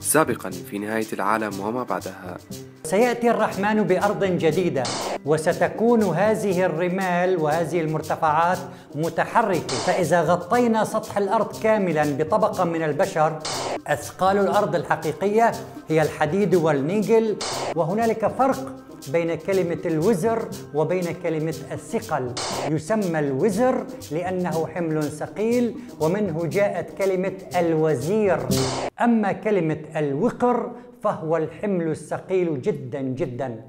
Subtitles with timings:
[0.00, 2.36] سابقا في نهاية العالم وما بعدها
[2.84, 4.82] سيأتي الرحمن بأرض جديدة
[5.24, 8.58] وستكون هذه الرمال وهذه المرتفعات
[8.94, 13.38] متحركة فإذا غطينا سطح الأرض كاملا بطبقة من البشر
[13.86, 15.52] أثقال الأرض الحقيقية
[15.88, 17.36] هي الحديد والنيجل
[17.76, 18.76] وهنالك فرق
[19.08, 22.32] بين كلمة الوزر وبين كلمة الثقل
[22.68, 28.38] يسمى الوزر لأنه حمل ثقيل ومنه جاءت كلمة الوزير
[29.00, 30.70] أما كلمة الوقر
[31.02, 33.60] فهو الحمل الثقيل جدا جدا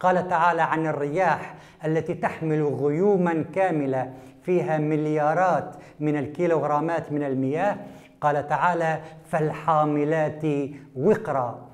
[0.00, 1.54] قال تعالى عن الرياح
[1.84, 4.12] التي تحمل غيوما كاملة
[4.42, 7.76] فيها مليارات من الكيلوغرامات من المياه
[8.20, 10.42] قال تعالى فالحاملات
[10.96, 11.68] وقرا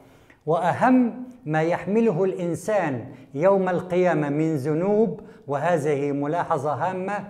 [0.47, 3.05] وأهم ما يحمله الانسان
[3.35, 7.25] يوم القيامه من ذنوب وهذه ملاحظه هامه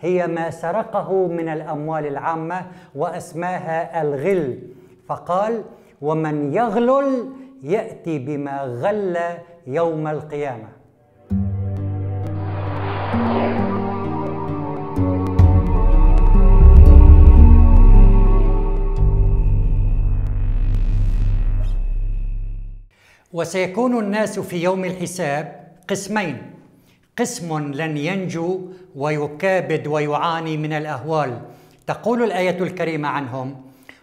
[0.00, 4.58] هي ما سرقه من الاموال العامه واسماها الغل
[5.06, 5.62] فقال
[6.00, 7.30] ومن يغلل
[7.62, 9.18] ياتي بما غل
[9.66, 10.77] يوم القيامه
[23.38, 25.46] وسيكون الناس في يوم الحساب
[25.88, 26.36] قسمين
[27.18, 28.60] قسم لن ينجو
[28.96, 31.40] ويكابد ويعاني من الاهوال
[31.86, 33.56] تقول الايه الكريمه عنهم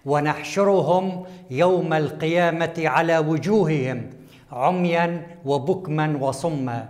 [0.05, 4.09] ونحشرهم يوم القيامه على وجوههم
[4.51, 6.89] عميا وبكما وصما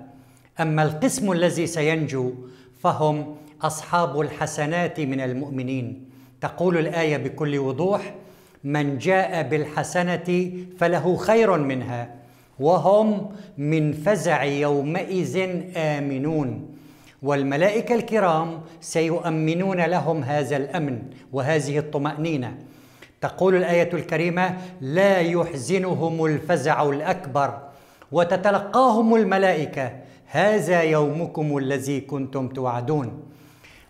[0.59, 2.31] اما القسم الذي سينجو
[2.81, 6.09] فهم اصحاب الحسنات من المؤمنين
[6.41, 8.01] تقول الايه بكل وضوح
[8.63, 12.24] من جاء بالحسنه فله خير منها
[12.59, 13.07] وهم
[13.57, 15.35] من فزع يومئذ
[15.77, 16.49] آمنون
[17.23, 18.49] والملائكة الكرام
[18.81, 20.99] سيؤمنون لهم هذا الأمن
[21.33, 22.57] وهذه الطمأنينة
[23.21, 27.59] تقول الآية الكريمة لا يحزنهم الفزع الأكبر
[28.11, 29.91] وتتلقاهم الملائكة
[30.25, 33.19] هذا يومكم الذي كنتم توعدون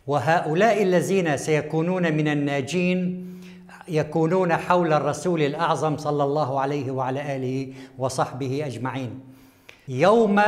[0.08, 3.26] وهؤلاء الذين سيكونون من الناجين
[3.88, 9.20] يكونون حول الرسول الاعظم صلى الله عليه وعلى اله وصحبه اجمعين.
[9.88, 10.42] يوم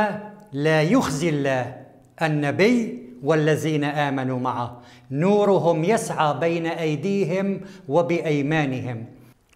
[0.52, 1.76] لا يخزي الله
[2.22, 9.04] النبي والذين امنوا معه، نورهم يسعى بين ايديهم وبايمانهم.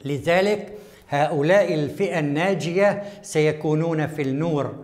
[0.04, 0.72] لذلك
[1.08, 4.74] هؤلاء الفئه الناجيه سيكونون في النور،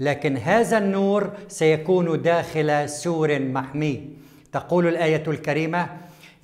[0.00, 4.08] لكن هذا النور سيكون داخل سور محمي.
[4.52, 5.86] تقول الايه الكريمه: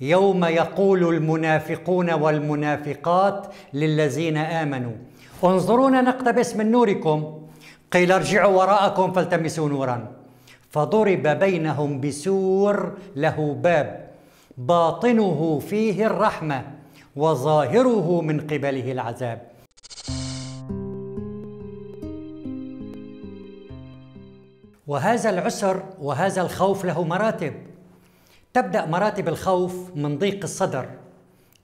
[0.01, 4.91] يوم يقول المنافقون والمنافقات للذين امنوا
[5.43, 7.41] انظرونا نقتبس من نوركم
[7.91, 10.11] قيل ارجعوا وراءكم فالتمسوا نورا
[10.69, 14.07] فضرب بينهم بسور له باب
[14.57, 16.65] باطنه فيه الرحمه
[17.15, 19.41] وظاهره من قبله العذاب
[24.87, 27.53] وهذا العسر وهذا الخوف له مراتب
[28.53, 30.89] تبدا مراتب الخوف من ضيق الصدر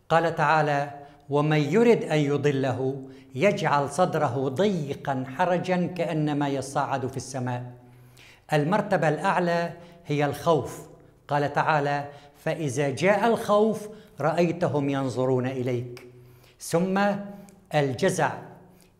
[0.09, 0.91] قال تعالى
[1.29, 3.03] ومن يرد ان يضله
[3.35, 7.63] يجعل صدره ضيقا حرجا كانما يصعد في السماء
[8.53, 9.73] المرتبه الاعلى
[10.05, 10.81] هي الخوف
[11.27, 12.05] قال تعالى
[12.45, 13.89] فاذا جاء الخوف
[14.21, 16.07] رايتهم ينظرون اليك
[16.59, 17.01] ثم
[17.75, 18.29] الجزع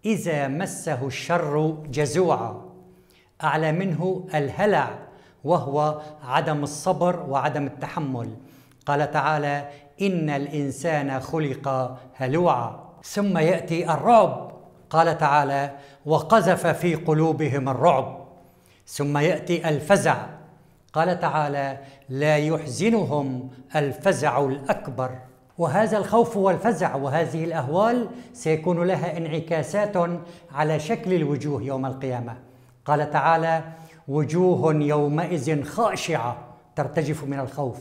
[0.06, 2.62] اذا مسه الشر جزوعا
[3.44, 5.07] اعلى منه الهلع
[5.44, 8.30] وهو عدم الصبر وعدم التحمل
[8.86, 9.70] قال تعالى
[10.02, 14.52] ان الانسان خلق هلوعا ثم ياتي الرعب
[14.90, 15.72] قال تعالى
[16.06, 18.18] وقذف في قلوبهم الرعب
[18.88, 20.18] ثم ياتي الفزع
[20.94, 21.78] قال تعالى
[22.10, 25.10] لا يحزنهم الفزع الاكبر
[25.58, 29.96] وهذا الخوف والفزع وهذه الاهوال سيكون لها انعكاسات
[30.56, 32.36] على شكل الوجوه يوم القيامه
[32.86, 33.64] قال تعالى
[34.08, 36.38] وجوه يومئذ خاشعه
[36.76, 37.78] ترتجف من الخوف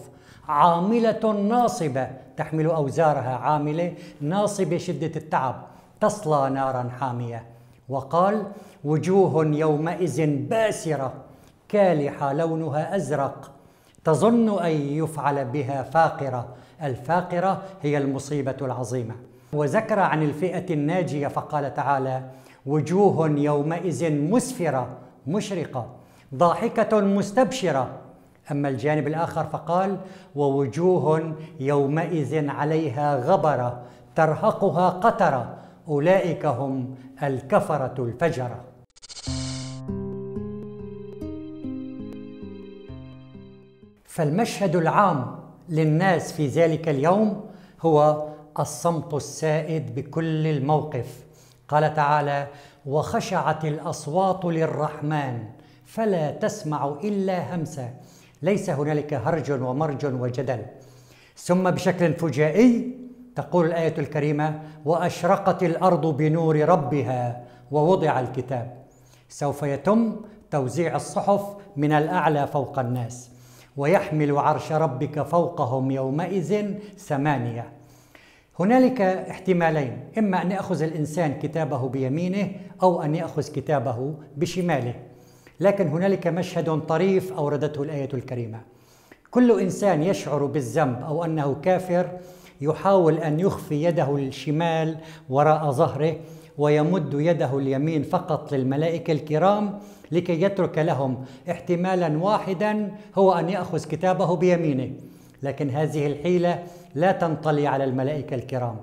[0.49, 5.63] عامله ناصبه تحمل اوزارها عامله ناصبه شده التعب
[6.01, 7.45] تصلى نارا حاميه
[7.89, 8.43] وقال
[8.84, 11.13] وجوه يومئذ باسره
[11.69, 13.51] كالحه لونها ازرق
[14.05, 16.49] تظن ان يفعل بها فاقره
[16.83, 19.15] الفاقره هي المصيبه العظيمه
[19.53, 22.22] وذكر عن الفئه الناجيه فقال تعالى
[22.67, 24.87] وجوه يومئذ مسفره
[25.27, 25.87] مشرقه
[26.34, 27.89] ضاحكة مستبشرة
[28.51, 29.97] أما الجانب الآخر فقال
[30.37, 33.83] ووجوه يومئذ عليها غبرة
[34.17, 35.57] ترهقها قترة
[35.89, 38.61] أولئك هم الكفرة الفجرة
[44.05, 45.37] فالمشهد العام
[45.69, 47.45] للناس في ذلك اليوم
[47.83, 48.27] هو
[48.59, 51.25] الصمت السائد بكل الموقف
[51.69, 52.47] قال تعالى
[52.87, 55.39] وخشعت الاصوات للرحمن
[55.86, 57.88] فلا تسمع إلا همسا
[58.42, 60.62] ليس هنالك هرج ومرج وجدل
[61.36, 62.97] ثم بشكل فجائي
[63.36, 68.77] تقول الآية الكريمة وأشرقت الأرض بنور ربها ووضع الكتاب
[69.28, 70.16] سوف يتم
[70.50, 71.42] توزيع الصحف
[71.77, 73.30] من الأعلى فوق الناس
[73.77, 77.72] ويحمل عرش ربك فوقهم يومئذ ثمانية
[78.60, 82.50] هنالك احتمالين إما أن يأخذ الإنسان كتابه بيمينه
[82.83, 84.94] أو أن يأخذ كتابه بشماله
[85.61, 88.61] لكن هنالك مشهد طريف اوردته الايه الكريمه
[89.31, 92.07] كل انسان يشعر بالذنب او انه كافر
[92.61, 94.97] يحاول ان يخفي يده الشمال
[95.29, 96.17] وراء ظهره
[96.59, 99.79] ويمد يده اليمين فقط للملائكه الكرام
[100.13, 104.91] لكي يترك لهم احتمالا واحدا هو ان ياخذ كتابه بيمينه
[105.43, 106.63] لكن هذه الحيله
[106.95, 108.77] لا تنطلي على الملائكه الكرام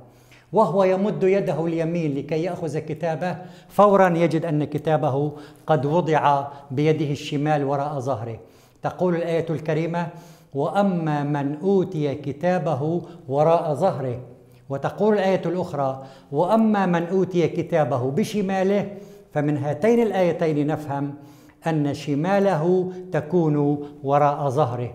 [0.54, 3.38] وهو يمد يده اليمين لكي ياخذ كتابه
[3.70, 5.32] فورا يجد ان كتابه
[5.68, 8.38] قد وضع بيده الشمال وراء ظهره
[8.82, 10.08] تقول الايه الكريمه
[10.54, 14.20] واما من اوتي كتابه وراء ظهره
[14.70, 18.92] وتقول الايه الاخرى واما من اوتي كتابه بشماله
[19.34, 21.14] فمن هاتين الايتين نفهم
[21.68, 24.94] ان شماله تكون وراء ظهره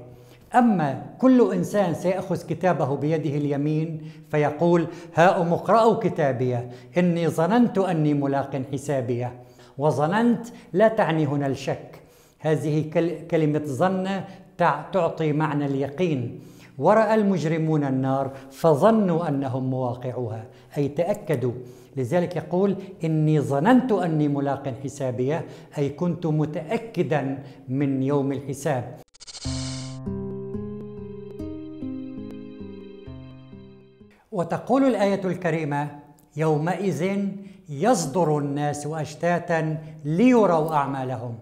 [0.55, 3.89] أما كل إنسان سيأخذ كتابه بيده اليمين
[4.31, 9.33] فيقول هاؤم اقرأوا كتابيه إني ظننت أني ملاق حسابيه
[9.79, 12.01] وظننت لا تعني هنا الشك
[12.41, 12.91] هذه
[13.31, 14.21] كلمة ظن
[14.93, 16.41] تعطي معنى اليقين
[16.79, 20.45] ورأى المجرمون النار فظنوا أنهم مواقعها
[20.79, 21.53] أي تأكدوا
[21.97, 25.45] لذلك يقول إني ظننت أني ملاق حسابيه
[25.79, 28.85] أي كنت متأكدا من يوم الحساب
[34.39, 35.89] وتقول الآية الكريمة
[36.37, 37.27] يومئذ
[37.69, 41.35] يصدر الناس أشتاتا ليروا أعمالهم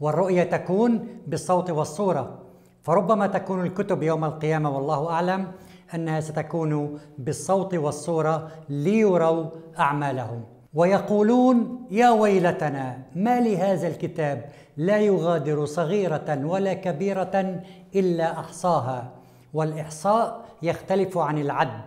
[0.00, 2.38] والرؤية تكون بالصوت والصورة
[2.82, 5.46] فربما تكون الكتب يوم القيامة والله أعلم
[5.94, 9.44] أنها ستكون بالصوت والصورة ليروا
[9.78, 10.44] أعمالهم
[10.74, 14.44] ويقولون يا ويلتنا ما لهذا الكتاب
[14.76, 17.62] لا يغادر صغيرة ولا كبيرة
[17.94, 19.10] إلا أحصاها
[19.54, 21.80] والإحصاء يختلف عن العد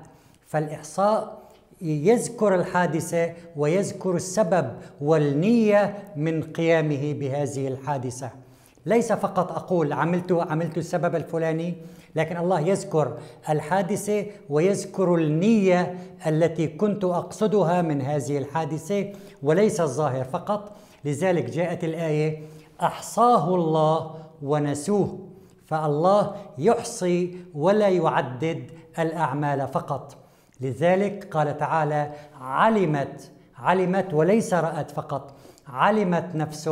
[0.47, 1.43] فالإحصاء
[1.81, 8.29] يذكر الحادثة ويذكر السبب والنية من قيامه بهذه الحادثة
[8.85, 11.75] ليس فقط أقول عملت عملت السبب الفلاني
[12.15, 13.17] لكن الله يذكر
[13.49, 15.95] الحادثة ويذكر النية
[16.27, 19.07] التي كنت أقصدها من هذه الحادثة
[19.43, 20.71] وليس الظاهر فقط
[21.05, 22.41] لذلك جاءت الآية
[22.81, 25.17] أحصاه الله ونسوه
[25.65, 28.63] فالله يحصي ولا يعدد
[28.99, 30.17] الأعمال فقط
[30.63, 32.11] لذلك قال تعالى
[32.41, 35.33] علمت علمت وليس رأت فقط
[35.67, 36.69] علمت نفس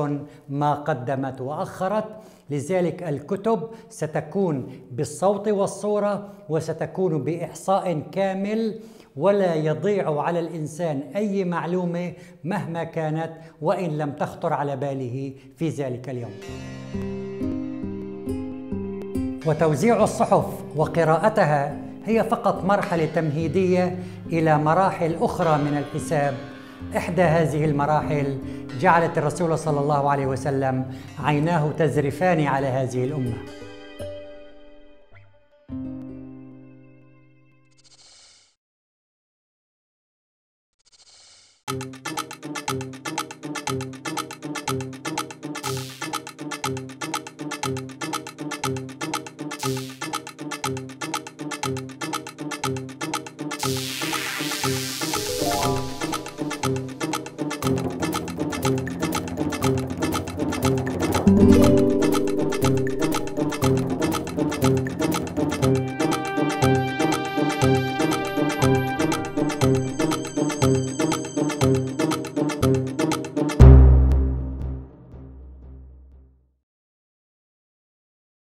[0.50, 2.06] ما قدمت وأخرت
[2.50, 8.80] لذلك الكتب ستكون بالصوت والصورة وستكون بإحصاء كامل
[9.16, 12.14] ولا يضيع على الإنسان أي معلومة
[12.44, 16.32] مهما كانت وإن لم تخطر على باله في ذلك اليوم
[19.46, 23.98] وتوزيع الصحف وقراءتها هي فقط مرحلة تمهيدية
[24.32, 26.34] إلى مراحل أخرى من الحساب
[26.98, 28.38] إحدى هذه المراحل
[28.80, 30.86] جعلت الرسول صلى الله عليه وسلم
[31.24, 33.71] عيناه تزرفان على هذه الأمة